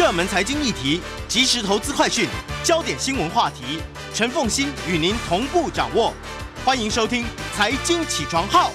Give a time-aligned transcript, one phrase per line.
[0.00, 2.26] 热门财经议题、即时投资快讯、
[2.64, 3.82] 焦点新闻话题，
[4.14, 6.10] 陈凤欣与您同步掌握。
[6.64, 7.22] 欢迎收听
[7.54, 8.70] 《财经起床号》。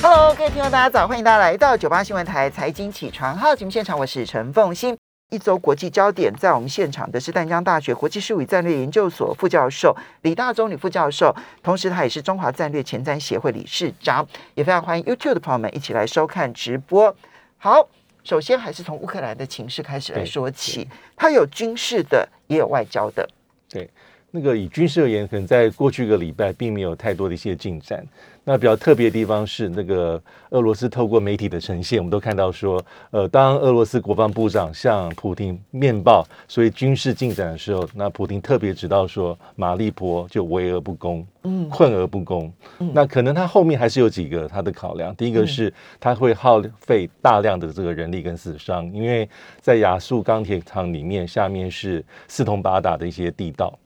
[0.00, 4.96] Hello，各位听众，大家早，欢迎大家来到九八新闻台财经起床号节目现场，我是陈凤欣。
[5.30, 14.24] 一周国际焦点，在我们现场的是淡江大学国际事务与战略研究所副教授李大中李副教授，同时他也是中华战略前瞻协会理事长，
[14.54, 17.16] 也非常欢迎 YouTube 的朋友们一起来收看直播。
[17.58, 17.88] 好，
[18.24, 23.28] 首先还是从乌克兰的情势开始来说起，它有军事的，也有外交的。
[23.68, 23.88] 对，
[24.36, 28.04] 那个以军事而言，可能在过去一个礼拜并没有太多的一些进展。
[28.42, 30.20] 那比较特别的地方是，那个
[30.50, 42.52] 俄罗斯透过媒体的呈现，我们都看到说，呃，当俄罗斯国防部长向普京面报所以军事进展的时候，那普京特别知道说，马利坡就围而不攻，嗯困而不攻。
[42.92, 45.14] 那可能他后面还是有几个他的考量。
[45.14, 49.28] 第一个是他会耗费大量的这个人力跟死伤，因为
[49.60, 53.78] 在亚速钢铁厂里面，下面是四通八达的一些地道。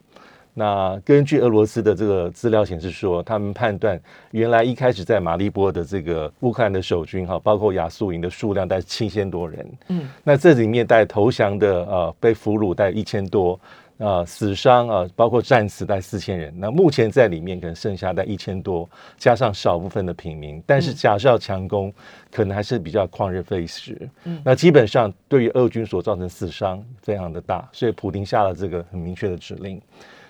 [0.58, 4.00] 那根据俄罗斯的这个资料显示说，他们判断
[4.32, 13.60] 原来一开始在马利波的这个乌克兰的守军哈，包括亚速营的数量大概七千多人，嗯，那这里面带投降的呃被俘虏带一千多，
[13.98, 16.52] 啊、死伤啊、包括战死带四千人。
[16.58, 21.94] 那目前在里面可能剩下带一千多，加上少部分的平民，但是假设要强攻，
[22.32, 23.96] 可能还是比较旷日费时。
[24.24, 29.80] 嗯，那基本上对于俄军所造成死伤非常的大，所以普丁下了这个很明确的指令。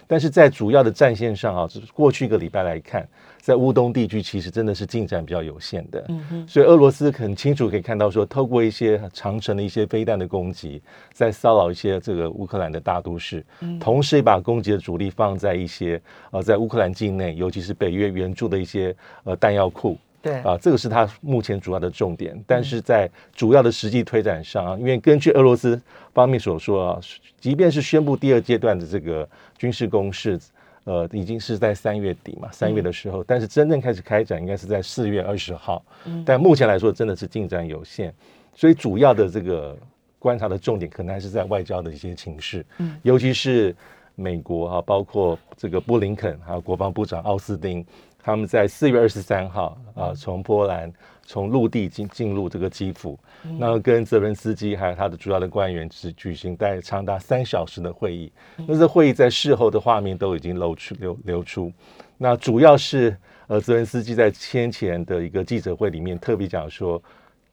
[0.09, 3.07] 但是在主要的战线上啊，就是过去一个礼拜来看，
[3.41, 6.05] 在乌东地区其实真的是进展比较有限的。
[6.09, 13.45] 嗯哼，所以俄罗斯很清楚可以看到说，透过一些长城的一些飞弹的攻击，在骚扰一些这个乌克兰的大都市，
[13.79, 16.01] 同时也把攻击的主力放在一些
[16.31, 19.97] 呃在乌克兰境内，尤其是北约援助的一些呃弹药库。
[20.21, 22.37] 对，啊，这个是他目前主要的重点。
[22.47, 25.81] 但是在主要的实际推展上啊，因为根据俄罗斯
[26.13, 27.01] 方面所说啊，
[27.41, 30.39] 即便是宣布第二阶段的这个军事攻势，
[30.85, 35.85] 呃，已经是在三月底嘛，三月的时候，但是真正开始开展应该是在四月二十号。
[36.25, 38.13] 但目前来说，真的是进展有限，
[38.55, 39.77] 所以主要的这个
[40.19, 42.67] 观察的重点可能还是在外交的一些情势，
[43.03, 43.75] 尤其是
[44.17, 47.87] 美国啊，包括这个布林肯还有国防部长奥斯汀，
[48.23, 50.93] 他们在四月二十三号啊，从波兰
[51.25, 53.19] 从陆地进进入这个基辅，
[53.59, 58.31] 那跟泽连斯基还有他的主要的官员只举行在长达三小时的会议。
[58.57, 61.73] 那这会议在事后的画面都已经流出流流出，
[62.17, 67.03] 那主要是呃泽连斯基在先前的一个记者会里面特别讲说，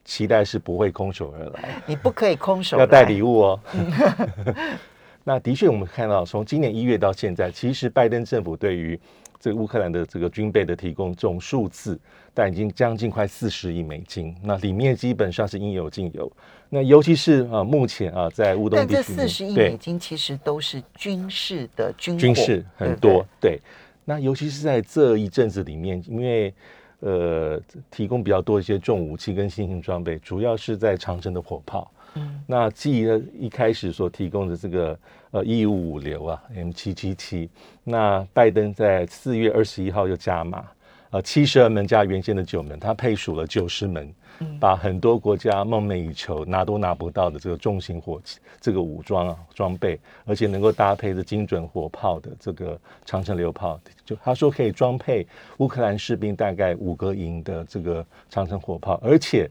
[0.04, 1.82] 期待是不会空手而来。
[1.86, 3.60] 你不可以空手要带礼物哦。
[5.28, 8.98] 那的确，我们看到从今年一月到现在，其实拜登政府对于
[9.38, 11.98] 这个乌克兰的这个军备的提供总数字，
[12.34, 14.34] 但已经将近快四十亿美金。
[14.42, 16.30] 那里面基本上是应有尽有。
[16.68, 23.60] 那尤其是啊，目前啊，在乌东地区但这，四十亿美金其实都是军事的军军事很对对多，对。
[24.04, 26.52] 那尤其是在这一阵子里面，因为
[27.00, 27.60] 呃
[27.90, 31.90] 提供比较多一些重武器跟新型装备，主要是在长城的火炮。
[32.14, 34.98] 嗯，那继呢一开始所提供的这个
[35.36, 37.50] 呃一五五流啊 M 七七七，
[37.84, 40.64] 那拜登在四月二十一号又加码，
[41.10, 44.10] 呃七十二门加原先的九门，他配属了九十门，
[44.58, 55.26] 把很多国家梦寐以求拿都拿不到的这个重型火器这个武装啊装备，而且能够搭配着精准火炮的这个长城榴炮，就他说可以装配
[55.58, 59.50] 乌克兰士兵大概五个营的这个长城火炮，而且。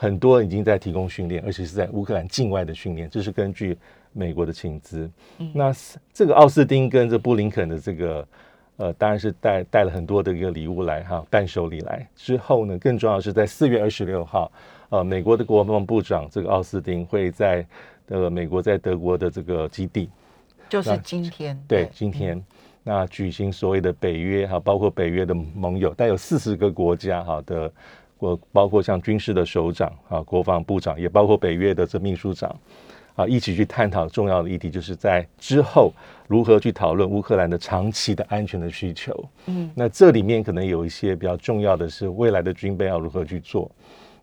[0.00, 3.76] 很多已经在提供训练，而且是在乌克兰境外的训练，这是根据
[4.18, 5.08] 美国的请资。
[5.54, 5.72] 那
[6.12, 8.26] 这个奥斯汀跟这布林肯的这个
[8.76, 12.08] 呃，当然是带带了很多的一个礼物来哈，伴手礼来。
[12.14, 14.50] 之后呢，更重要的是在四月二十六号，
[14.88, 17.66] 呃，美国的国防部长这个奥斯汀会在
[18.08, 20.08] 呃美国在德国的这个基地，
[20.68, 22.40] 就是今天对，今天
[22.84, 27.70] 那举行所谓的北约哈，包括北约的盟友，带有四十个国家哈的
[28.16, 32.54] 国，包括像军事的首长啊、国防部长，也包括北约的这秘书长
[33.18, 35.92] 啊，一起去探讨重要的议题，就是在之后
[36.28, 39.12] 如何去讨论乌克兰的长期的安全的需求。
[39.46, 43.68] 嗯，那这里面可能有一些比较重要的是未来的军备要如何去做。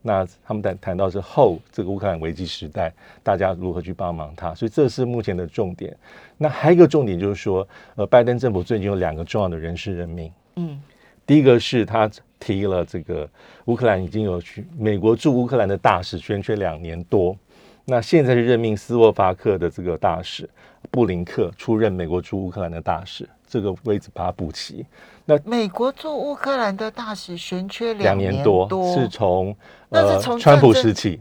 [0.01, 5.93] 那他们谈谈到是后这个乌克兰危机时代，大家如何去帮忙他，所以这是目前的重点。
[6.37, 10.79] 那还有一个重点就是说，呃，拜登政府最近有两个重要的人事任命，嗯
[11.25, 12.09] 第一个是他
[12.39, 13.27] 提了这个
[13.65, 17.35] 乌克兰已经有去美国驻乌克兰的大使悬缺两年多，
[17.85, 20.49] 那现在是任命斯洛伐克的这个大使
[20.91, 24.85] 布林克出任美国驻乌克兰的大使，这个位置把它补齐。
[25.23, 29.55] 那美国驻乌克兰的大使悬缺两年年多，是从
[29.89, 31.19] 呃川普时期，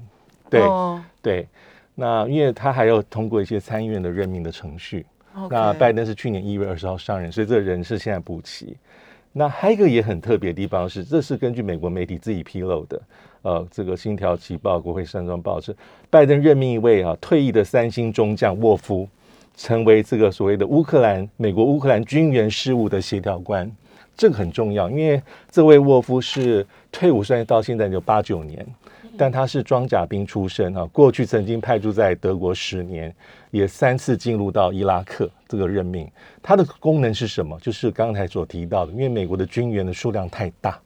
[0.51, 1.47] 对、哦对。
[1.95, 5.07] 那因为他还要通过一些参议院的任命的程序。
[5.51, 8.77] 那拜登是去年一月二十号上任，所以这个人是现在补齐。
[9.33, 13.01] 那还有一个也很特别的地方是，这是根据美国媒体自己披露的，
[13.45, 15.77] 呃，这个《星条旗报》、国会山庄报是
[16.09, 19.07] 拜登任命一位啊退役的三星中将沃夫，
[19.55, 23.71] 成为这个所谓的乌克兰美国乌克兰军援事务的协调官，
[24.17, 28.67] 这个很重要，因为这位沃夫是退伍，虽然到现在有八九年。
[29.17, 33.15] 但他是装甲兵出身啊，过去曾经派驻在德国十年，
[33.53, 36.11] 也三次进入到伊拉克这个任命。
[36.43, 37.57] 它的功能是什么？
[37.61, 40.81] 就是刚才所提到的，因为美国的军援的数量太大，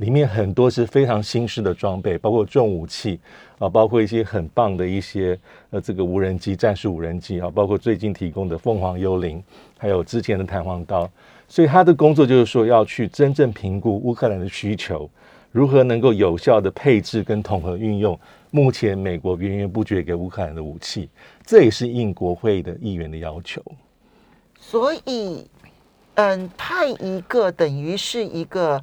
[0.00, 3.20] 里面很多是非常新式的装备，包括重武器
[3.58, 5.38] 啊，包括一些很棒的一些
[5.68, 9.42] 呃这个无人机、战术无人机啊，包括最近提供的凤凰幽灵，
[9.76, 11.08] 还有之前的弹簧刀。
[11.48, 15.08] 所以他的工作就是说要去真正评估乌克兰的需求。
[15.52, 18.18] 如何能够有效的配置跟统合运用
[18.52, 21.10] 目前美国源源不绝给乌克兰的武器？
[21.44, 23.60] 这也是应国会的议员的要求。
[24.58, 25.44] 所以，
[26.14, 28.80] 嗯，派一个等于是一个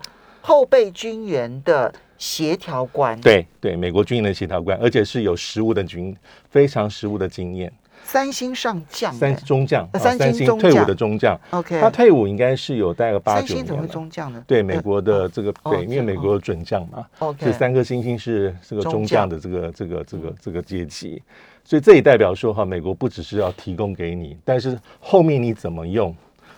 [0.47, 3.19] 后备军员的协调官。
[3.19, 6.15] 对对，美国军营的协调官，而且是有实务的军，
[6.49, 7.69] 非常实务的经验。
[8.05, 11.38] 三星上将，三中将，三星退伍的中将。
[11.49, 13.47] OK，他退伍应该是有大概八九年。
[13.47, 14.41] 三星怎么会中将呢？
[14.47, 17.05] 对，美国的这个对，因为美国准将嘛。
[17.19, 21.21] OK，这三颗星星是这个中将的这个这个这个这个阶级，
[21.65, 26.15] 所以这也代表说哈，美国不只是要提供给你，但是后面你怎么用，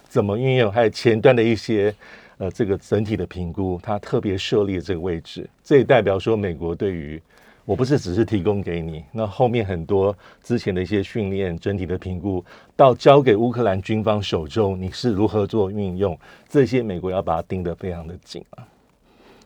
[0.07, 1.91] 怎么运用，还有前端的一些
[2.39, 7.21] 呃这个整体的评估，它特别设立这个位置，这也代表说美国对于。
[7.65, 12.43] 我不是只是提供给你，那后面很多之前的一些训练、整体的评估，
[12.75, 16.17] 到交给乌克兰军方手中，你是如何做运用？
[16.47, 18.65] 这些美国要把它盯得非常的紧啊，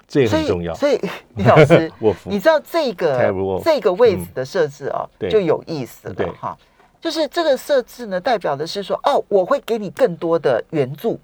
[0.08, 0.74] 这也很重要。
[0.74, 0.98] 所以
[1.36, 1.92] 李老师，
[2.24, 6.58] 你知道这个这个位置的设置哦，就有意思了哈。
[7.02, 11.20] 就是这个设置呢，代表的是说，哦，我会给你更多的援助，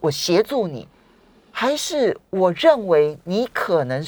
[0.00, 0.88] 我协助你，
[1.60, 4.02] 还是我认为你可能。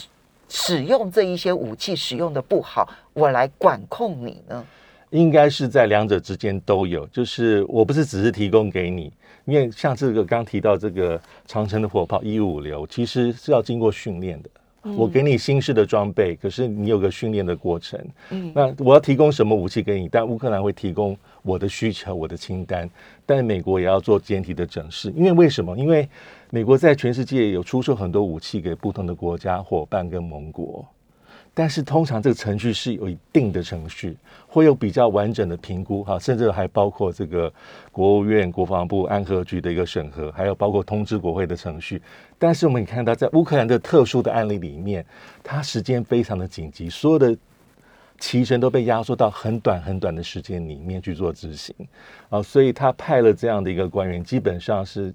[0.54, 4.62] 使用这一些武器使用的不好，我来管控你呢？
[5.08, 9.10] 应该是在两者之间都有，就是我不是只是提供给你，
[9.46, 14.50] 因为像这个刚提到这个长城的火炮一五流，其实是要经过训练的。
[14.96, 17.99] 我给你新式的装备，可是你有个训练的过程。
[18.28, 20.06] 嗯，那我要提供什么武器给你？
[20.06, 22.90] 但乌克兰会提供我的需求、我的清单，
[23.25, 25.10] 但美国也要做简体的整饰。
[25.16, 25.75] 因为为什么？
[25.78, 26.06] 因为
[26.54, 30.87] 美国在全世界有出售很多武器给不同的国家、伙伴跟盟国。
[31.54, 34.14] 但是通常这个程序是有一定的程序，
[34.46, 37.50] 会有比较完整的评估哈，甚至还包括这个
[37.90, 42.02] 国务院、国防部、安和局的一个审核，还有包括通知国会的程序。
[42.38, 45.02] 但是我们看到，在乌克兰的特殊的案例里面，
[45.43, 47.34] 它时间非常的紧急，所有的
[48.19, 51.75] 期程都被压缩到很短很短的时间里面去做执行
[52.28, 55.12] 啊，所以他派了这样的一个官员，基本上是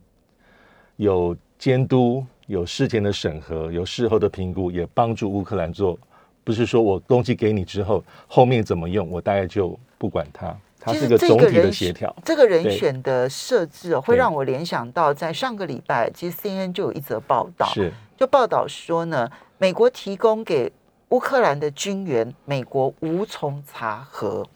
[0.98, 5.98] 有监督、有事前的审核、有事后的评估，也帮助乌克兰做。
[6.44, 10.56] 不是说我东西给你之后，后面怎么用，我大概就不管它。
[10.80, 12.16] 它是个总体的协调。
[12.24, 20.72] 这个人选的设置会让我联想到，在上个礼拜，其实 CNN 就有一则报道，是就报道说呢，美国提供给
[21.10, 24.48] 乌克兰的军援，美国无从查核，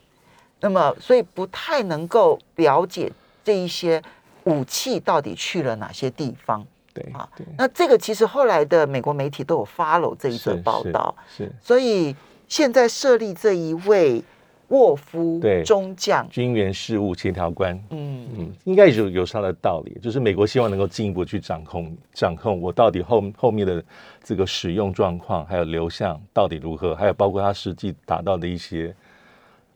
[0.62, 3.12] 那么所以不太能够了解
[3.44, 4.02] 这一些
[4.46, 6.66] 武器到底去了哪些地方。
[6.94, 12.14] 对啊，那这个其实后来的美国媒体都有 follow 这一则报道，是，所以
[12.50, 14.22] 现在设立这一位
[14.68, 16.28] 沃夫中将。
[16.30, 18.28] 军援事务协调官，嗯。
[18.38, 23.82] 嗯，应该有有他的道理，就是美国希望能够进一步去掌控掌控我到底后后面的
[24.22, 28.94] 这个使用状况，还有流向到底如何，还有包括他实际达到的一些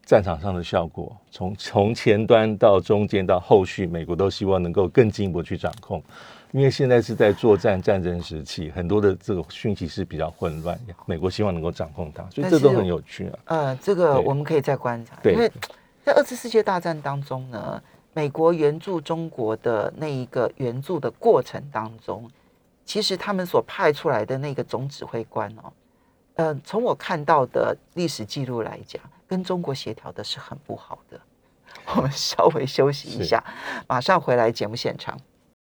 [0.05, 6.01] 战场上的效果，从从前端到中间到后续，美国都希望能够更进一步去掌控。
[6.51, 13.39] 因为现在是在作战战争时期，很多的这个讯息是比较混乱，美国希望能够掌控它，所以这都很有趣啊。
[13.45, 15.51] 呃，这个我们可以再观察，因为
[16.03, 17.81] 在二次世界大战当中呢，
[18.13, 22.29] 美国援助中国的那一个援助的过程当中，
[22.85, 25.73] 其实他们所派出来的那个总指挥官哦，
[26.35, 31.19] 呃，从我看到的历史记录来讲，跟中国协调的是很不好的。
[31.95, 33.43] 我们稍微休息一下，
[33.87, 35.19] 马上回来节目现场。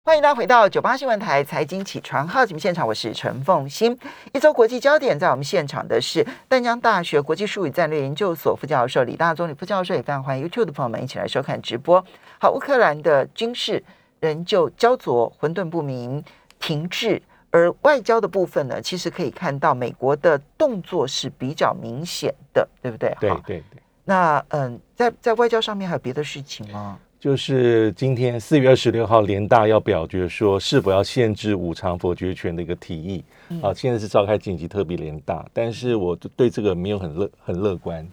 [0.06, 3.98] 欢迎大家回到九八新闻台财经起床号节目现场，我是陈凤欣。
[4.34, 12.02] 一周国际焦点，在我们现场的是淡江大学国际术语战略研究所副教授李大中李副教授，也非常欢迎 YouTube 的朋友们一起来收看直播。
[12.40, 13.84] 好，乌克兰的军事
[14.22, 16.24] 仍旧焦灼、混沌不明、
[16.58, 23.16] 停滞，而外交的部分呢，其实可以看到美国的动作是比较明显的，对不对？
[23.20, 23.82] 对对对。
[24.04, 26.98] 那嗯，在在外交上面还有别的事情吗？
[27.20, 33.24] 就是今天四月二十六号，联大要表决说是否要限制五常否决权的一个提议。
[33.62, 38.08] 啊，现在是召开紧急特别联大，但是我对这个没有很乐很乐观。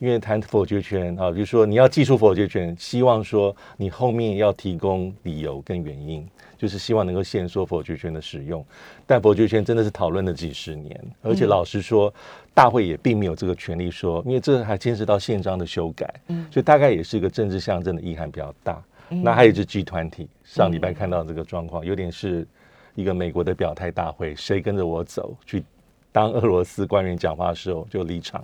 [0.00, 6.26] 因为谈否决权啊，就是说你要技术否决权，希望说你后面要提供理由跟原因，
[6.56, 8.64] 就是希望能够限缩否决权的使用。
[9.06, 12.12] 但否决权真的是讨论了几十年，而且老实说，
[12.54, 18.82] 大会也并没有这个权利说，因为这还牵涉到宪章的修改，嗯，所以大概也是一个政治象征的意涵比较大。
[19.10, 22.46] 那还有就 G 团体，上礼拜看到这个状况，有点是
[22.94, 25.62] 一个美国的表态大会，谁跟着我走去
[26.10, 28.42] 当俄罗斯官员讲话的时候就离场。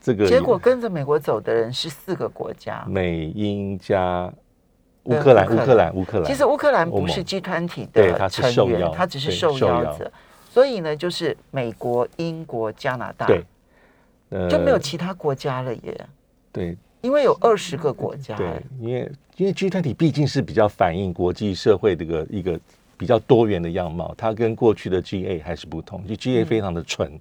[0.00, 4.32] 这个结果跟着美国走的人是四个国家：美、英加
[5.04, 6.26] 乌克兰、乌克兰、乌克兰。
[6.26, 10.10] 其实乌克兰不是集团体的成员，他只是受邀者。
[10.48, 13.44] 所以呢，就是美国、英国、加拿大，对，
[14.48, 16.06] 就没有其他国家了耶。
[16.50, 18.34] 对，因为有二十个国家。
[18.36, 22.58] 对，因为因为集团体毕竟是比较反映国际社会的一个一个
[22.96, 27.08] 比较多元的样貌，它跟过去的 GA 还是不同，就 GA 非常的纯。
[27.12, 27.20] 嗯，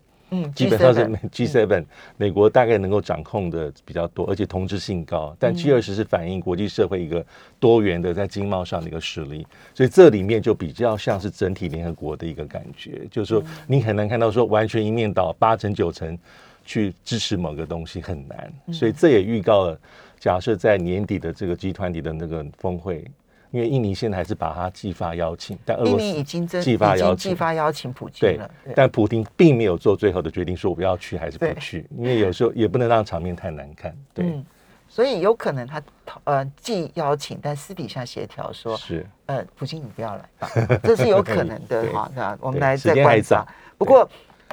[0.53, 1.85] 基本上是 G7，
[2.17, 5.35] 美国大概能够掌控的比较多，而且同质性高。
[5.39, 7.25] 但 G 二十是反映国际社会一个
[7.59, 16.17] 多元的在经贸上的一个实力，所以这里面就比较像是整体联合国的一个感觉，就是说你很难看到说完全一面倒八成九成
[16.63, 19.79] 去支持某个东西很难，所以这也预告了，
[20.19, 23.03] 假设在年底的这个集团里的那个峰会。
[23.51, 28.49] 因为印尼现在还是把他寄发邀请，但俄罗斯已经寄发邀请，寄发邀请普京了。
[28.75, 31.87] 但普京并没有做最后的决定，说我要去还是不去。
[31.97, 33.95] 因为有时候也不能让场面太难看。
[34.13, 34.39] 对，
[34.87, 35.81] 所以有可能他
[36.25, 40.49] 呃寄邀请，但私底下协调说，是呃普京你不要来吧，
[40.83, 42.11] 这是有可能的哈。
[42.15, 43.43] 那我们来再观察。
[43.79, 44.07] 不过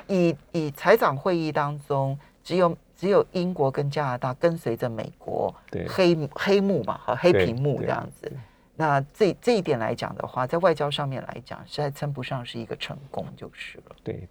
[0.07, 8.33] 以以财长会议当中，只有只有英国跟加拿大跟随着美国，对黑黑幕嘛和黑屏幕这样子。
[8.77, 13.97] 那这这一点来讲的话，在外交上面来讲，实在称不上是一个成功，就是了。
[14.05, 14.29] 对，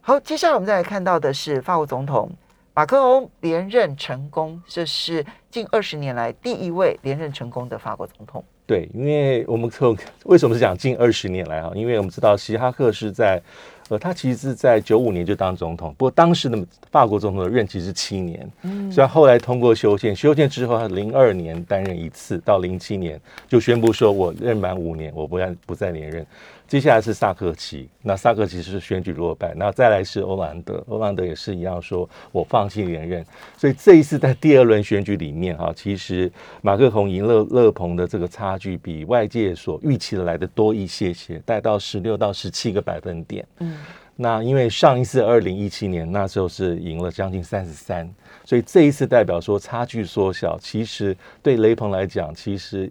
[0.00, 2.30] 好，接下来我们再来看到的是法国总统
[2.72, 8.44] 马克龙连任成功，这是近二十年来第一位连任成功的法国总统。
[8.66, 11.72] 对，因为我们从为什么是讲近二十年来啊？
[11.74, 13.42] 因为我们知道希哈克是在。
[13.90, 16.56] 呃，他其实是在九五年就当总统，不过当时的
[16.92, 26.24] 法国总统的任期是七年，嗯，所以后来通过修宪，修宪之后他零二年担任一次，到零七年就宣布说我任满五年，我不再不再连任。
[26.68, 33.26] 接下来是萨克奇，那萨克奇是选举落败，那再来是欧兰德，欧兰德也是一样，说我放弃连任。
[33.56, 36.30] 所以这一次在第二轮选举里面，哈，其实
[36.62, 43.44] 马克宏赢勒勒鹏的这个差距比外界所预期的来的多一些些，带到十六到十七个百分点。
[43.58, 43.76] 嗯，
[44.22, 48.06] 那因为上一次二零一七年那时候是赢了将近三十三，
[48.44, 50.58] 所以这一次代表说差距缩小。
[50.58, 52.90] 其实对雷鹏来讲，其实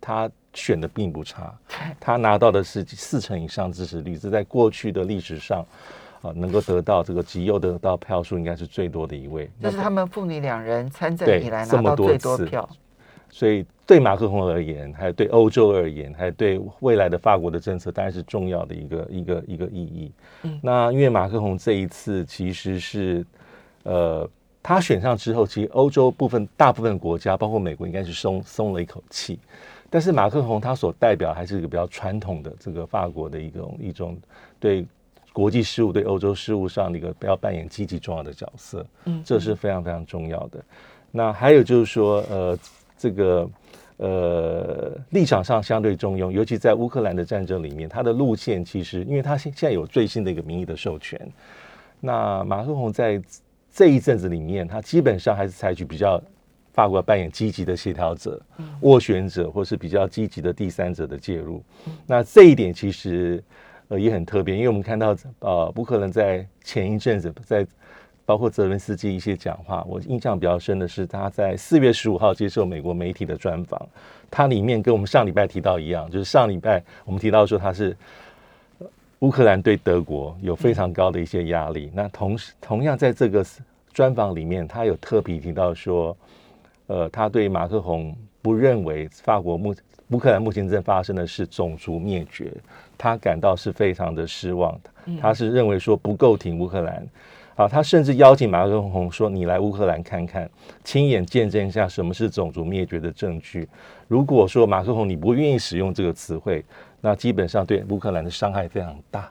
[0.00, 0.30] 他。
[0.54, 1.54] 选的并不差，
[2.00, 5.64] 他拿到的是四成以上支持率，这在过去的历史上
[6.20, 9.48] 啊，能够得到这个极右得到票数应该是最多的一位。
[9.62, 12.68] 这是他们父女两人参政以来拿到最多票。
[13.30, 20.12] 所以对马克龙而言，还有对欧洲而言，还有对未来的法国的政策，当然是重要的一个一个一个意义。
[20.42, 23.24] 嗯，那因为马克龙这一次其实是
[23.84, 24.28] 呃，
[24.62, 29.38] 他选上之后，其实欧洲部分大部分国家，包括美国，应该是松松了一口气。
[29.90, 34.18] 但是马克龙他所代表还是一个比较传统的这个法国的一种一种
[34.60, 34.84] 对
[35.32, 40.62] 国际事务、对欧洲事务上的一个要扮演积极重要的角色，嗯，这是非常非常重要的。
[41.10, 42.58] 那还有就是说，呃，
[42.98, 43.48] 这个
[43.96, 51.18] 呃立场上相对中庸，尤其在乌克兰的战争里面，他的路线其实，因为他现现在有最新的一个民意的授权，
[52.00, 53.22] 那马克龙在
[53.72, 56.20] 这一阵子里面，他基本上还是采取比较。
[56.70, 58.40] 法国扮演积极的协调者、
[58.82, 61.60] 斡旋者，或是比较积极的第三者的介入。
[62.06, 63.42] 那这一点其实
[63.88, 67.66] 呃也很特别，因为我们看到呃乌克兰在前一阵子在
[68.28, 73.80] 包括泽伦斯基一些讲话，我印象比较深的是他在四月十五号接受美国媒体的专访，
[74.30, 77.96] 他里面跟我们上礼拜提到一样，就是上礼拜我们提到说他是
[79.20, 81.90] 乌克兰对德国有非常高的一些压力。
[81.94, 83.42] 那同时同样在这个
[83.94, 86.14] 专访里面，他有特别提到说。
[86.88, 89.74] 呃，他对马克宏不认为法国目
[90.08, 92.50] 乌克兰目前正发生的是种族灭绝，
[92.96, 94.74] 他感到是非常的失望。
[95.20, 97.06] 他是认为说不够挺乌克兰，
[97.58, 100.48] 啊，他甚至邀请马克宏说：“你来乌克兰看看，
[100.84, 103.68] 亲眼见证一下什么是种族灭绝的证据。”
[104.06, 106.64] 如果说马克宏你不愿意使用这个词汇，
[107.00, 109.28] 那基本上对乌克兰的伤害非常大，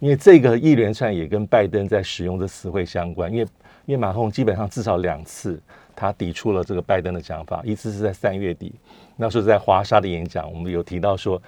[0.00, 3.46] 因为这个一连串也跟拜登在使用的词汇相关，因为。
[3.84, 5.62] 因为马克龙基本上至少两次
[5.94, 8.74] 他抵触了这个拜登的讲法，一次是在三月底，
[9.14, 11.40] 那时候在华沙的演讲，我们有提到说，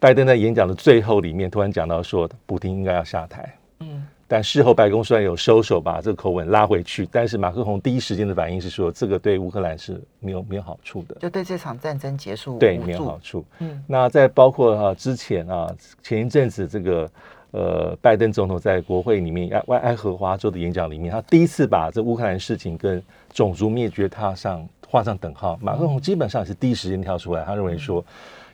[0.00, 3.54] 拜登在演讲的最后里面突然讲到说，普京应该要下台。
[3.78, 4.04] 嗯。
[4.26, 13.44] 但事后白宫虽然有收手，把这个口吻拉回去，但是马克宏第一时间的反应是说，这个对乌克兰是没有没有好处的，就对这场战争结束对没有好处。
[13.58, 15.70] 嗯，那在包括啊之前啊
[16.02, 17.10] 前一阵子这个
[17.50, 23.02] 呃拜登总统在国会里面爱爱荷华州的演讲里面，他第一次把这乌克兰事情跟
[23.32, 25.58] 种族灭绝踏上画上等号。
[25.60, 28.04] 马克龙基本上是第一时间跳出来，他认为说。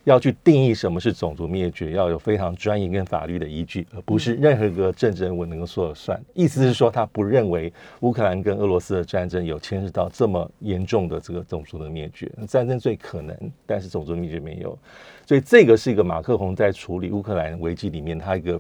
[0.05, 6.19] 要去定义什么是种族灭绝，要有非常专业跟法律的依据，而不是任何一个政治人物能够说了算。
[6.33, 12.33] 意思是说，他不认为乌克兰跟俄罗斯的战争有牵涉到这么严重的这个种族的灭绝。
[12.49, 14.77] 战争最可能，但是种族灭绝没有。
[15.27, 18.59] 所以这个是一个马克宏在处理乌克兰危机里面他一个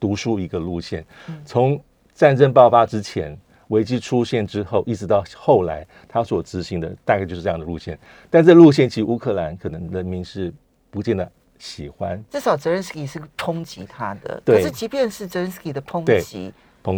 [0.00, 1.04] 读书一个路线。
[1.44, 1.78] 从
[2.14, 7.98] 战争爆发之前，危机出现之后，一直到后来他所执行的大概就是这样的路线。
[8.30, 10.50] 但这路线其实乌克兰可能人民是。
[10.90, 14.42] 不见得喜欢，至少泽连斯基是抨击他的。
[14.44, 16.52] 可是即便是泽连斯基的抨击，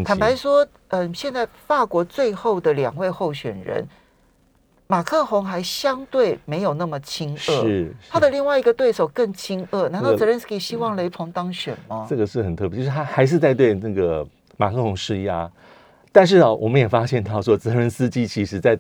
[0.04, 3.86] 坦白说，嗯，现在法国最后的两位候选人，
[4.86, 9.88] 马克宏还相对没有那么亲恶，是他的另外一个对手更亲恶。
[9.88, 12.06] 难道泽连斯基希望雷鹏当选吗？
[12.08, 15.50] 这个是很特别，就是他还是在对那个马克宏施压。
[16.12, 18.78] 但是啊，我们也发现到说，泽连斯基其实在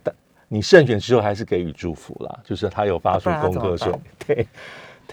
[0.48, 4.46] 你胜选之后还是给予祝福了，就是他有发出公歌说， 对。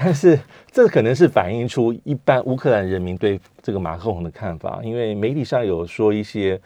[0.02, 0.40] 但是
[0.72, 6.58] 这可能是反映出一般乌克兰人民对这个马克龙的看法，因为媒体上有说一些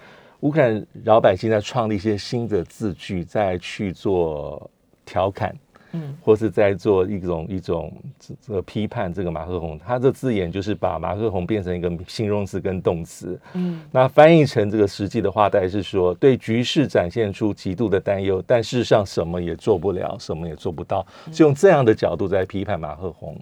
[0.41, 4.69] 乌克兰老百姓在创立一些新的字句，在去做
[5.03, 5.51] 调侃。
[5.95, 7.93] 嗯，或是在做一种一种
[8.41, 13.39] 这个批判这个马克宏，他的字眼就是把马克宏变成一个形容词跟动词。
[13.53, 23.39] 嗯，那翻译成这个实际的话，大概是说对局势展现出极度的担忧，但事实上什么也做不了，什么也做不到，是用这样的角度在批判马克宏。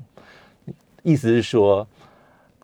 [1.03, 1.87] 意思是说，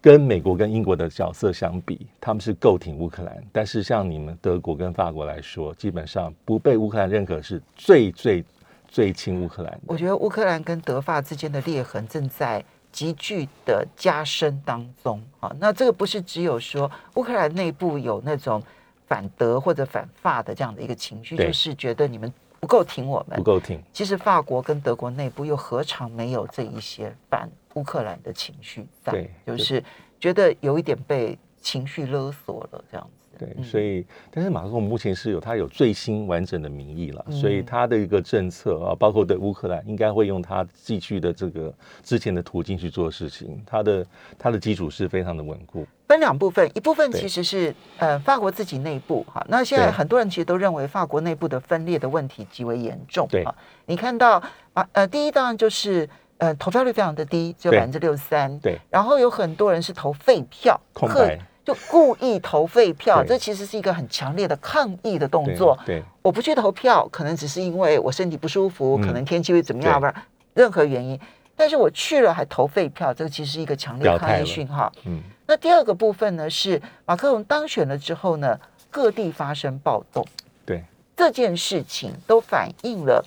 [0.02, 8.44] 跟美国跟英国的角色相比，他们是够挺乌克兰，但是像你们德国跟法国来说，基本上不被乌克兰认可是最最。
[8.88, 15.56] 最亲乌克兰，我觉得乌克兰跟德法之间的裂痕正在急剧的加深当中啊。
[15.60, 18.62] 那这个不是只有说乌克兰内部有那种
[19.06, 23.82] 反德或者反法的这样的一个情绪，就是觉得你们不够挺我们，不够挺。
[23.94, 29.30] 其实法国跟德国内部又何尝没有这一些反乌克兰的情绪在？
[29.46, 29.84] 就是
[30.20, 33.28] 觉得有一点被情绪勒索了这样子。
[33.38, 43.62] 对，所以，但是马克龙目前是有他有最新完整的民意了，所以他的一个政策啊，包括对乌克兰，应该会用他继续的这个之前的途径去做事情。
[43.64, 44.08] 他的
[44.40, 45.86] 他的基础是非常的稳固。
[46.08, 53.28] 分两部分，一部分其实是呃法国自己内部哈，那现在很多人其实都认为法国内部的分裂的问题极为严重。
[53.30, 53.46] 对，
[53.86, 54.42] 你看到
[54.74, 58.58] 啊呃，第一当然就是呃投票率非常的低，只有百分之六十三。
[58.62, 61.40] 对，然后有很多人是投废票，空白。
[61.68, 65.78] 就故意投废票，这其实是一个很强烈的抗议的动作。
[65.86, 70.14] 对，我不去投票，可能只是因为我身体不舒服，可能天气会怎么样，不是
[70.54, 71.20] 任何原因。
[71.58, 74.90] 但是我去了还投废票，这个其实是一个强烈抗议讯号。
[75.04, 78.58] 嗯，那第二个部分呢，是马克龙当选了之后呢，
[78.90, 80.26] 各地发生暴动。
[80.66, 80.82] 对，
[81.18, 83.22] 这件事情都反映了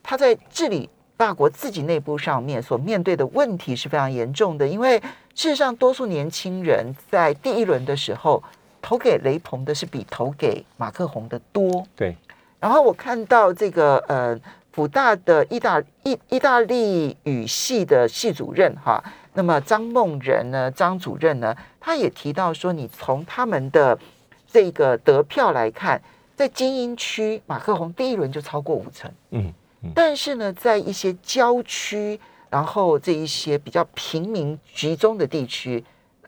[0.00, 5.02] 他在治理大国自己内部上面所面对的问题是非常严重的，因为。
[5.34, 8.40] 事实上，多数年轻人在第一轮的时候
[8.80, 11.84] 投给雷鹏的是比投给马克宏的多。
[11.96, 12.16] 对。
[12.60, 14.38] 然后我看到这个呃，
[14.70, 19.02] 普大的意大意意大利语系的系主任哈，
[19.34, 23.98] 那么张梦仁呢，张主任呢，他也提到说，你从他们的
[24.46, 26.00] 这个得票来看，
[26.36, 29.10] 在精英区，马克宏第一轮就超过五成。
[29.30, 29.52] 嗯。
[29.94, 32.20] 但是呢，在一些郊区。
[32.54, 35.82] 然后这一些比较平民集中的地区，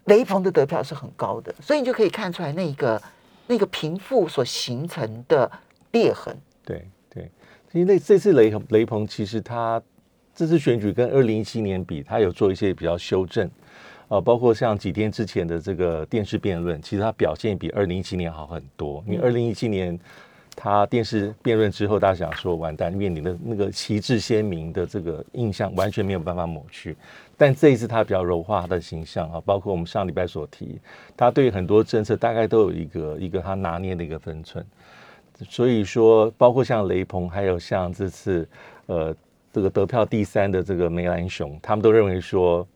[0.07, 3.01] 雷鹏的得票是很高的，所以你就可以看出来那个
[3.47, 5.49] 那个贫富所形成的
[5.93, 6.37] 裂痕。
[6.65, 7.31] 对对，
[7.71, 9.81] 因为这次雷雷鹏其实他
[10.35, 13.49] 这次选举跟二零一七年比，他有做一些比较修正
[14.09, 19.97] 啊，包括像几天之前的这个电视辩论，其实他表现比二零一七年好很多，因为二零一七年。
[20.57, 26.97] 他电视辩论之后，大家想说完蛋，面临的那个旗帜鲜明的这个印象完全没有办法抹去。
[27.37, 30.81] 但这一次他比较柔化他的形象啊，包括我们上礼拜所提，
[31.15, 34.65] 他对很多政策大概都有一个一个他拿捏的一个分寸。
[35.47, 38.49] 所以说，包括像雷鹏，还有像这次
[38.87, 39.15] 呃
[39.53, 42.67] 这个得票第三的这个梅兰雄，他们都认为说，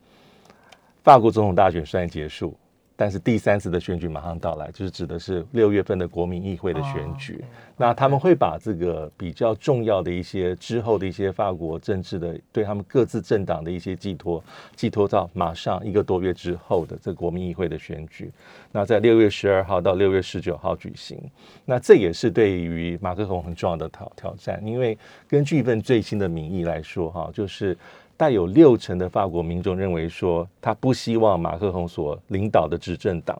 [1.03, 2.55] 法国总统大选虽然结束。
[3.01, 7.43] 但是第三次的选举马上到来，就是指的是六月份的国民议会的选举。
[7.75, 14.43] 那他们会把这个比较重要的一些之后的一些法国政治的对他们各自政党的一些寄托，
[14.75, 18.31] 寄托到马上一个多月之后的这国民议会的选举。
[18.71, 21.17] 那在六月十二号到六月十九号举行。
[21.65, 24.95] 那这也是对于马克龙很重要的挑挑战，因为
[25.27, 27.75] 根据一份最新的民意来说，哈，就是
[28.21, 33.35] 带有六成的法国民众认为说，他不希望马克龙所领导的执政党，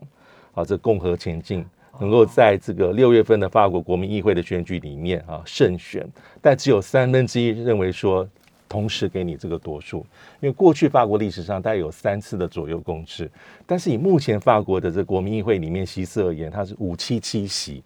[0.56, 1.64] 啊，这共和前进
[2.00, 6.04] 能够在这个六月份的法国国民议会的选举里面啊胜选，
[6.42, 8.28] 但只有三分之一认为说。
[8.68, 9.98] 同时给你这个多数，
[10.40, 13.30] 因为过去法国历史上大概有三次的左右共治，
[13.68, 17.84] 但是以目前法国的这国民议会里面席次而言，它是五七七席，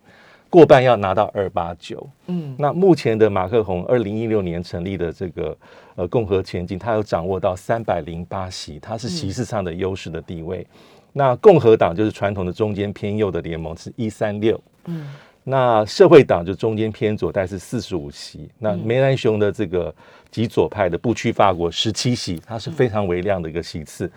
[0.55, 2.09] 过半要拿到二八九。
[2.27, 5.57] 嗯，那目前的马克宏二零一六年成立的这个
[5.95, 10.65] 呃共和前进，他有掌握到三百零八席，他是席次上的优势的地位。
[11.11, 14.57] 那共和党就是传统的中间偏右的联盟，是一三六。
[14.85, 15.09] 嗯。
[15.43, 18.49] 那社会党就中间偏左，大概是四十五席。
[18.57, 19.93] 那梅兰雄的这个
[20.31, 24.09] 极左派的不屈法国十七席，它是非常微量的一个席次。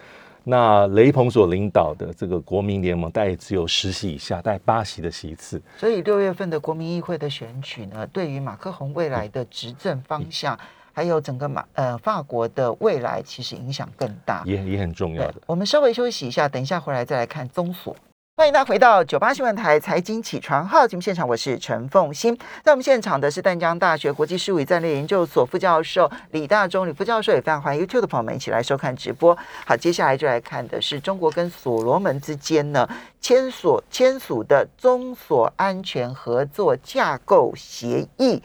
[0.44, 5.60] 那雷鹏所领导的这个国民联盟，大概只有十席以下，大概八席的席次。
[5.76, 10.58] 所以六月份的国民议会的选举呢，对于马克宏未来的执政方向，
[10.92, 15.34] 还有整个马呃法国的未来，其实影响更大，也也很重要的。
[15.46, 17.94] 我们稍微休息一下，等一下回来再来看综所。
[18.38, 22.38] 欢迎大家回到九八新闻台财经起床号节目现场，我是陈凤欣。
[22.62, 29.36] 在我们现场的是淡江大学国际事务与战略研究所副教授李大中李副教授，也非常欢迎 YouTube 的朋友们一起来收看直播。
[29.66, 32.88] 好，接下来就来看的是中国跟所罗门之间呢
[33.20, 38.40] 签署签署的中所安全合作架构协议。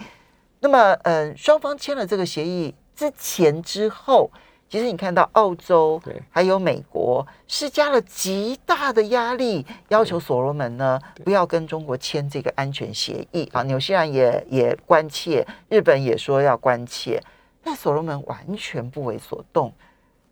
[0.61, 4.31] 那么，嗯，双方签了这个协议之前之后。
[4.73, 13.61] 其实你看到澳洲，还有美国施加了极大的压力，要求所罗门呢不要跟中国签这个安全协议啊。
[13.61, 17.21] 纽西兰也也关切，日本也说要关切，
[17.63, 19.71] 但所罗门完全不为所动。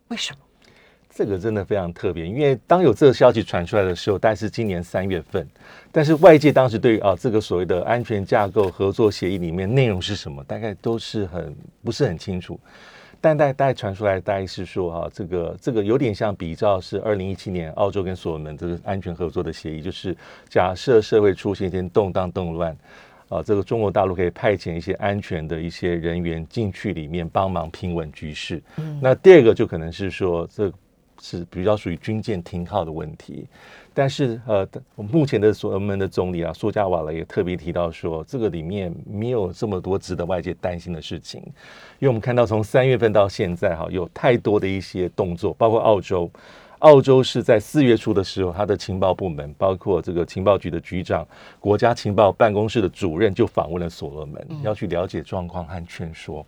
[0.08, 0.40] 为什么？
[1.08, 5.48] 这个真的非常特别，因为当有这个消息传出来的时候，大概是今年三月份，
[5.92, 12.60] 但是外界当时对于啊这个所谓的安全架构合作协议里面内容是什么，大概都是很不是很清楚。
[13.22, 20.18] 但大家传出来，大概是说哈，这个这个有点像比照是二零一七年澳洲跟所罗门这个安全合作的协议，就是
[20.50, 22.76] 假设社会出现一些动荡动乱，
[23.30, 28.60] 啊，这个中国大陆可以派遣一些安全的一些人员进去里面帮忙平稳局势。
[28.78, 30.74] 嗯，那第二个就可能是说，这
[31.22, 33.48] 是比较属于军舰停靠的问题。
[33.94, 41.42] 但是，呃，目前的所罗门的总理啊，苏加瓦雷也特别提到说，这个里面没有这么多值得外界担心的事情，
[42.00, 46.30] 因为我们看到从三月份到现在，哈，有太多的一些动作，包括澳洲。
[46.80, 51.28] 澳洲是在四月初的时候，他的情报部门，包括这个情报局的局长、
[51.60, 56.44] 国家情报办公室的主任，就访问了所罗门，要去了解状况和劝说。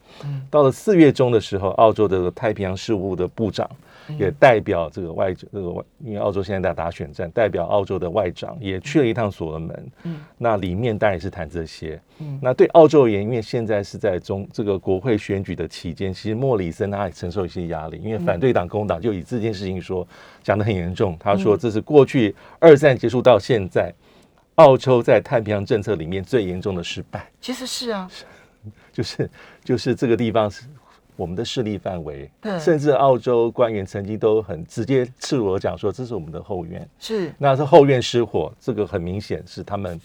[0.50, 3.70] 到了四月中的时候，澳洲的太平洋事务的部长
[4.18, 9.92] 也代表这个外这个外，因为澳洲现在在打选战，代表澳洲的外长也去了一趟所罗门。
[10.04, 12.00] 嗯，那里面当然是谈这些。
[12.20, 20.08] 嗯，那对澳洲而言，因为现在是在中这个国会选举的期间，其实莫里森他也承受一些压力，因为反对党工党就以这件事情说。
[20.44, 23.94] 讲得很严重，他说这是过去二战结束到现在，
[24.56, 27.32] 澳洲在太平洋政策里面最严重的失败。
[27.40, 28.12] 其实是啊，
[28.92, 29.30] 就是
[29.64, 30.66] 就是这个地方是
[31.16, 40.00] 我们的势力范围，甚至澳洲官员曾经都很直接赤裸讲说这是我们的后院，是那是后院失火，这个很明显是他们。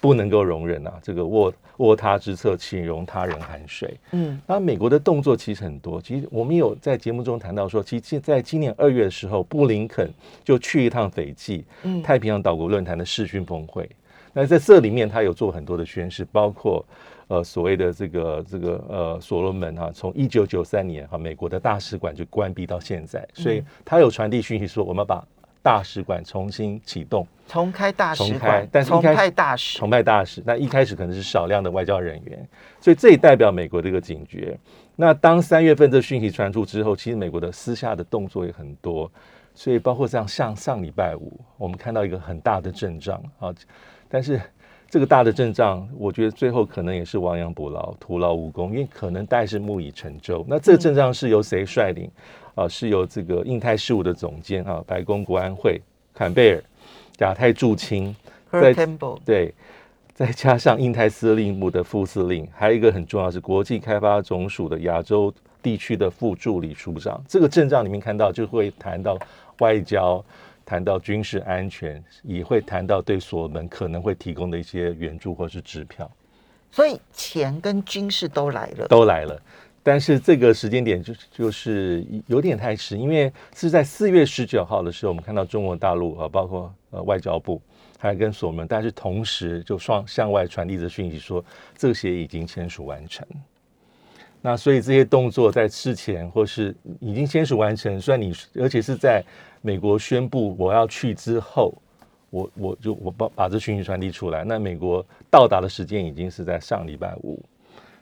[0.00, 0.92] 不能够容忍啊！
[1.02, 3.98] 这个卧卧榻之侧，请容他人酣睡。
[4.10, 5.98] 嗯，那美国的动作其实很多。
[5.98, 10.12] 其实我们有在节目中谈到说，其实在今年二月的时候，布林肯
[10.44, 13.88] 就去一趟斐济，嗯，太平洋岛国论坛的视讯峰会。
[14.34, 16.84] 那在这里面，他有做很多的宣誓，包括
[17.34, 25.24] 呃所谓的这个这个呃所罗门哈，从一九九三年哈美国的大使馆就关闭到现在，所以他有传递讯息说，我们把。
[25.64, 30.42] 大使馆重新启动，重开大使馆，但是重派大使，重派大使。
[30.44, 32.46] 那一开始可能是少量的外交人员，
[32.82, 34.58] 所以这也代表美国的一个警觉。
[34.94, 39.10] 那当三月份这讯息传出之后，其实美国的私下的动作也很多，
[39.54, 43.48] 所以包括像像上礼拜五，我们看到一个很大的阵仗啊，
[44.06, 44.38] 但是
[44.94, 50.44] 这个大的阵仗，我觉得最后可能也是亡羊补牢，徒劳无功，因为可能大是木已成舟。
[50.46, 52.08] 那这个阵仗是由谁率领？
[52.54, 55.80] 啊，是由这个印太事务的总监啊，白宫国安会
[56.14, 56.62] 坎贝尔、
[57.18, 58.14] 亚太驻青，
[58.52, 58.72] 在
[59.24, 59.52] 对，
[60.14, 67.20] 再加上印太司令部的副司令，还有一个很重要是国际开发总署的亚洲地区的副助理署长。
[67.26, 69.18] 这个阵仗里面看到就会谈到
[69.58, 70.24] 外交、
[70.64, 76.10] 谈到军事安全，也会谈到对所门可能会提供的一些援助或是支票，
[76.70, 78.88] 所以钱跟军事都来了。
[78.88, 79.40] 都来了。
[79.82, 87.60] 但是这个时间点就就是有点太迟，因为是在四月十九号的时候，我们看到中国大陆啊，包括呃外交部，
[87.98, 91.44] 还跟所门，但是同时就双向外传递的讯息说，
[91.76, 93.26] 这个协议已经签署完成。
[94.46, 99.24] 那所以这些动作在事前或是已经签署完成，虽然你而且是在
[99.62, 101.72] 美国宣布我要去之后，
[102.28, 104.44] 我我就我把把这讯息传递出来。
[104.44, 107.42] 那美国到达的时间已经是在上礼拜五，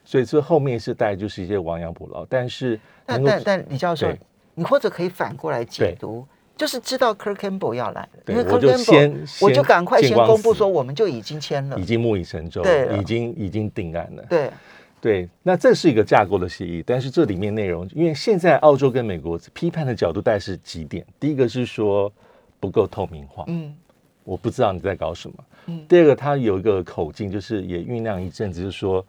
[0.05, 2.27] 所以这后面是带就是一些亡羊补牢。
[2.29, 2.77] 但是，
[3.07, 4.13] 但但但李教授，
[4.57, 6.27] 你或者可以反过来解读，
[6.57, 14.51] 就是知道 Kirk Campbell 要来了，因为 Kirk Campbell 我就赶快先公布说我们就已经签了，已经木已成舟，对，已经已经定案了，对。
[15.03, 22.11] 对，那这是一个架构的协议，但是这里面内容，因为现在澳洲跟美国批判的角度大概是几点，第一个是说
[22.61, 23.75] 不够透明化，嗯，
[24.23, 25.35] 我不知道你在搞什么，
[25.67, 29.05] 嗯，第二个他有一个口径，就是也酝酿一阵子，就是说，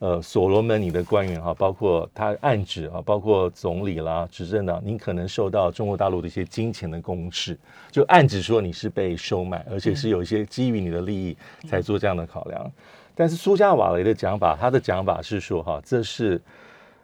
[0.00, 7.56] 呃，所罗门你的官员哈，包括他暗指啊，包括总理啦、执政党，你可能受到中国大陆的一些金钱的攻势，
[7.92, 11.36] 就暗指说你是被收买，而且是有一些基于你的利益
[11.68, 12.72] 才做这样的考量。
[13.20, 16.40] 但是苏加瓦雷的讲法，他的讲法是说，哈，这是，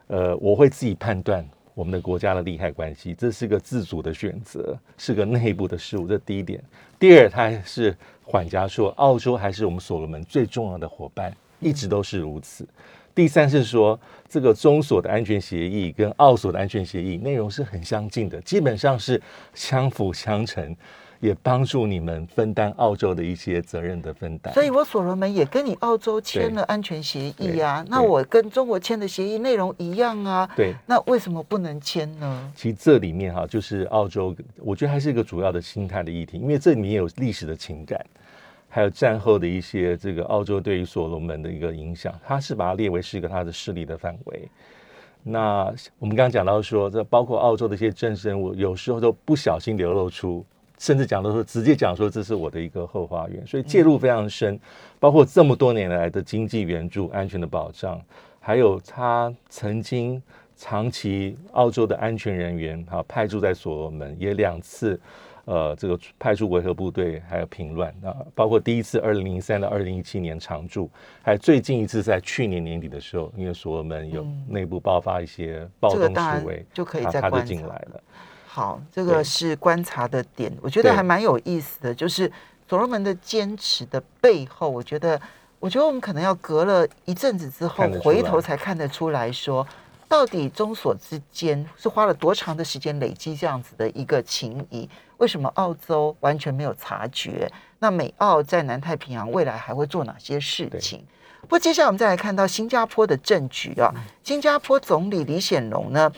[0.07, 6.59] 呃，我会自己判断我们的国家的利害关系，这是个自主的选择，是个内部的事务，这第一点。
[6.99, 12.67] 第二，他还是缓颊说，澳洲还是我们所罗门最重要的伙伴，一直都是如此。
[13.15, 19.21] 第三是说，这个中所的安全协议跟澳所的安全协议内容是很相近的，基本上是
[19.53, 20.75] 相辅相成。
[21.21, 27.85] 也帮助你们分担澳洲的一些责任的分担，所以我所罗门也跟你澳洲签了安全协议啊。
[27.89, 30.49] 那我跟中国签的协议内容一样啊。
[30.55, 32.53] 对，那为什么不能签呢？
[32.55, 38.05] 其实这里面哈，就是澳洲，我觉得还是一个主要的心态的议题，因为这里面有历史的情感，
[38.69, 44.49] 还有战后的一些这个澳洲对于所罗门的一个影响，它是把它列为是一个它的势力的范围。
[45.23, 50.45] 那我们刚刚讲到说，这包括澳洲的一些政治人物，有时候都不小心流露出。
[50.79, 54.59] 甚至讲的说，直接讲说这是我的一个后花园，所以介入非常深，
[54.99, 58.01] 包括这么多年来的经济援助、安全的保障，
[58.41, 60.23] 还有他曾经
[60.57, 64.99] 长期澳洲的安全人员哈派驻在所罗门，也两次
[65.45, 70.91] 呃这个派驻维和部队，还有平乱啊，包括第一次二零零三到二零一七年常驻，
[71.23, 78.01] 还最近一次在去年年底的时候，因为所罗门有内部爆发一些暴动示威，就可以再他就进来了。
[78.57, 81.95] 好，这个是观察的点，我觉得还蛮有意思的。
[81.95, 82.33] 就是
[82.67, 85.21] 所罗门的坚持的背后，我觉得，
[85.61, 89.67] 我觉得我们可能要隔了一阵子之后回头才看得出来说，
[90.09, 94.89] 到底中所之间是花了多长的时间累积这样子的一个情谊？
[95.19, 97.47] 为什么澳洲完全没有察觉？
[97.81, 101.05] 那美澳在南太平洋未来还会做哪些事情？
[101.43, 103.93] 不过接下来我们再来看到新加坡的政局啊，
[104.25, 106.11] 新加坡总理李显龙呢？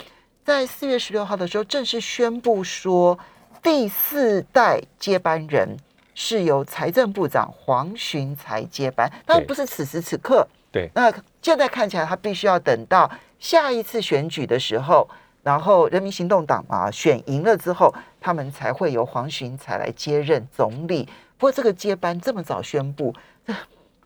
[0.48, 3.18] 在四月十六号的时候，正式宣布说，
[3.62, 5.76] 第四代接班人
[6.14, 10.48] 是由财政部长黄循才接班，但不是此时此刻。
[10.72, 15.06] 对，那现在看起来，他必须要等到下一次选举的时候，
[15.42, 21.06] 然后人民行动党啊选赢了之后，他们才会由黄循才来接任总理。
[21.36, 23.14] 不过，这个接班这么早宣布。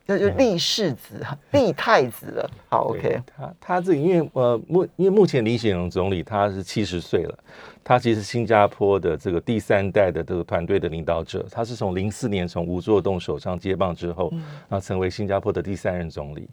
[0.07, 2.51] 那就立世子、立太子了。
[2.69, 3.21] 好，OK。
[3.37, 7.39] 他他这因为呃目因为目前李显龙总理他是七十岁了，
[7.85, 14.33] 他其实新加坡的这个第三代的这个团队的领导者，他是从零四年从吴作栋手上接棒之后，
[14.69, 16.49] 啊成为新加坡的第三任总理。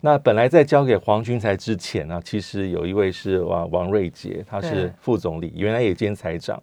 [0.00, 6.62] 那本来在交给黄君才之前呢，其实有一位是王王瑞杰，他是副总理，原来也兼财长。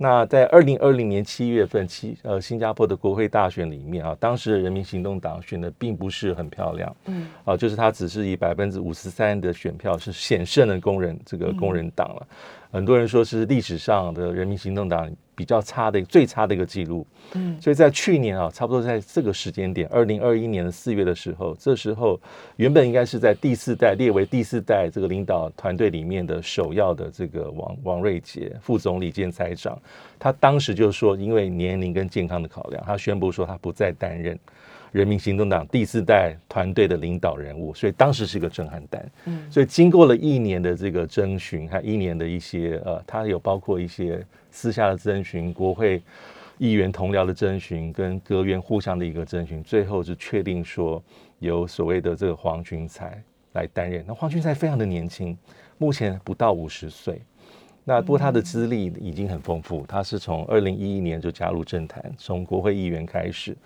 [0.00, 12.26] 那在二零二零年七月份，七呃新加坡的国会大选里面啊，当时的人民行动党选的并不是很漂亮，嗯，啊，就是他只是以百分之五十三的选票是险胜的工人这个工人党了。
[12.70, 22.20] 很多人说是历史上的人民行动党比较差的最差的一个记录，嗯，所以在去年啊，差不多在这个时间点，二零二一年的四月的时候，这时候
[22.56, 29.80] 原本应该是在第四代列为第四代这个领导团队里面的首要的这个王王瑞杰副总理兼财长，
[30.18, 34.36] 他当时就说，因为年龄跟健康的考量，他宣布说他不再担任。
[34.92, 39.10] 人民行动党第四代团队的领导人物，所以当时是一个震撼弹。
[39.26, 46.02] 嗯，所以经过了一年的这个征询，还一年的一些呃，他有包括一些私下的征询，国会
[46.58, 51.02] 议员同僚的征询，跟阁员互相的一个征询，最后就确定说
[51.38, 53.22] 由所谓的这个黄群才
[53.52, 54.04] 来担任。
[54.06, 55.36] 那黄群才非常的年轻，
[55.76, 57.20] 目前不到五十岁。
[57.84, 63.56] 那不过他的资历已经很丰富，他是从二零一一年就加入政坛，从国会议员开始，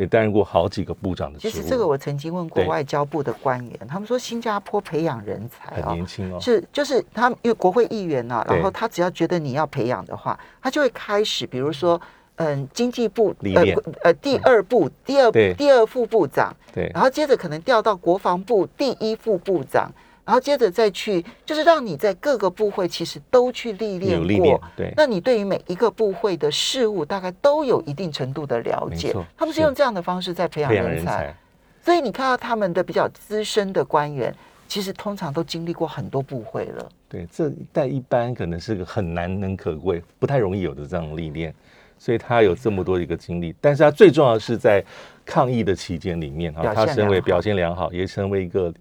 [0.00, 1.50] 也担任过好几个部长的职务。
[1.50, 12.00] 其实这个我曾经问过外交部的官员，他们说新加坡培养人才很啊、年轻哦，是就是他们因为国会议员呐、对然后他只要觉得你要培养的话，他就会开始，比如说。
[12.42, 13.62] 嗯，经济部呃
[14.02, 19.92] 呃第二部、第二对第二副部长，对然后接着可能调到国防部第一副部长，
[20.24, 24.26] 然后接着再去，就是让你在各个部会其实都去历练过。
[24.26, 31.34] 历练，对，那你对于每一个部会的事物大概都有一定程度的了解他们是是用这样的方式在培养人才。
[31.82, 34.34] 所以你看到他们的比较资深的官员，
[34.68, 36.88] 其实通常都经历过很多部会了。
[37.08, 41.52] 对，这在一般可能是个很难能可贵、不太容易有的这样的历练，
[41.98, 43.54] 所以他有这么多的一个经历。
[43.60, 44.84] 但是他最重要的是在
[45.24, 48.72] 抗疫的期间里面他身为表现良好，也成为一个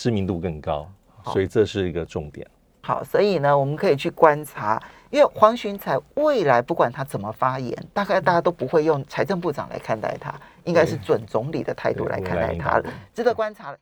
[0.00, 0.90] 知名度更高，
[1.26, 2.46] 所以这是一个重点。
[2.80, 10.34] 好，所以呢，我们可以去观察，因为黄循才未来不管他怎么发言，大概大家都不会用财政部长来看待他，
[10.64, 13.78] 应该是准总理的态度来看待他了，值得观察了。